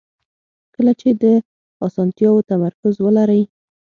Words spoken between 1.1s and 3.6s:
په اسانتیاوو تمرکز ولرئ.